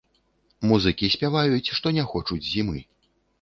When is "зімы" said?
2.49-2.83